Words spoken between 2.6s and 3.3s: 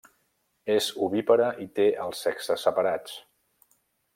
separats.